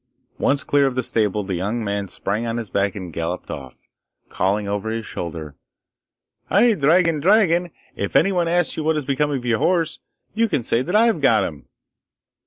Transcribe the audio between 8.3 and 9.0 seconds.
asks you what